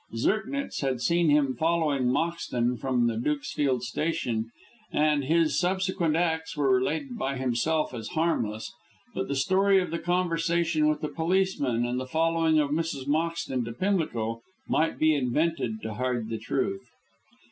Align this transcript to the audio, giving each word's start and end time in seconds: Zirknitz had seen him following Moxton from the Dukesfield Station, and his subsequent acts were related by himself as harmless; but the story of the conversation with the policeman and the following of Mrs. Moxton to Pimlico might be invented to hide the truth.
Zirknitz 0.15 0.81
had 0.81 0.99
seen 0.99 1.29
him 1.29 1.53
following 1.55 2.07
Moxton 2.07 2.75
from 2.79 3.05
the 3.05 3.17
Dukesfield 3.17 3.83
Station, 3.83 4.49
and 4.91 5.23
his 5.25 5.59
subsequent 5.59 6.15
acts 6.15 6.57
were 6.57 6.73
related 6.75 7.19
by 7.19 7.37
himself 7.37 7.93
as 7.93 8.07
harmless; 8.07 8.73
but 9.13 9.27
the 9.27 9.35
story 9.35 9.79
of 9.79 9.91
the 9.91 9.99
conversation 9.99 10.87
with 10.87 11.01
the 11.01 11.07
policeman 11.07 11.85
and 11.85 11.99
the 11.99 12.07
following 12.07 12.57
of 12.57 12.71
Mrs. 12.71 13.07
Moxton 13.07 13.63
to 13.63 13.73
Pimlico 13.73 14.41
might 14.67 14.97
be 14.97 15.13
invented 15.13 15.83
to 15.83 15.93
hide 15.93 16.29
the 16.29 16.39
truth. 16.39 16.81